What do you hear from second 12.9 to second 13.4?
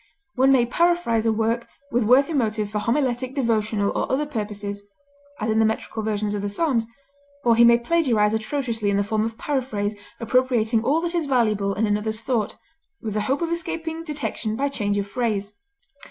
with the